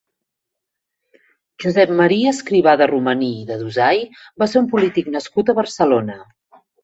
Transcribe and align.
Josep 1.63 1.91
Maria 1.99 2.31
Escrivà 2.35 2.73
de 2.83 2.87
Romaní 2.93 3.29
i 3.41 3.45
de 3.51 3.59
Dusai 3.61 4.01
va 4.45 4.49
ser 4.55 4.59
un 4.65 4.71
polític 4.75 5.13
nascut 5.17 5.53
a 5.55 5.59
Barcelona. 5.63 6.17